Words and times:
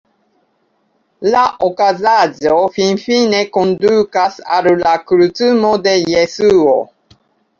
La 1.33 1.41
okazaĵo 1.65 2.55
finfine 2.77 3.41
kondukas 3.57 4.39
al 4.57 4.69
la 4.85 4.93
krucumo 5.11 5.75
de 5.89 5.93
Jesuo. 6.15 6.75